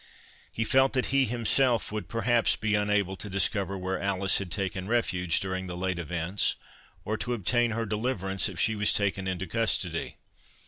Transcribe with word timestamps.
He 0.51 0.63
felt 0.63 0.93
that 0.93 1.05
he 1.13 1.25
himself 1.25 1.91
would 1.91 2.09
perhaps 2.09 2.55
be 2.55 2.73
unable 2.73 3.15
to 3.17 3.29
discover 3.29 3.77
where 3.77 4.01
Alice 4.01 4.39
had 4.39 4.49
taken 4.49 4.87
refuge 4.87 5.39
during 5.39 5.67
the 5.67 5.77
late 5.77 5.99
events, 5.99 6.55
or 7.05 7.17
to 7.19 7.33
obtain 7.35 7.69
her 7.69 7.85
deliverance 7.85 8.49
if 8.49 8.59
she 8.59 8.75
was 8.75 8.93
taken 8.93 9.27
into 9.27 9.45
custody. 9.45 10.17